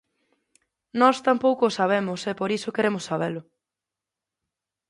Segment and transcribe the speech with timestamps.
[0.99, 3.41] Nós tampouco o sabemos e por iso queremos sabelo.